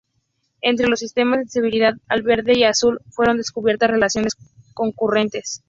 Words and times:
Entre 0.61 0.87
los 0.87 0.97
sistemas 0.99 1.37
de 1.37 1.45
sensibilidad 1.45 1.93
al 2.09 2.23
verde 2.23 2.57
y 2.57 2.63
azul 2.63 2.99
fueron 3.11 3.37
descubiertas 3.37 3.91
relaciones 3.91 4.33
concurrentes. 4.73 5.59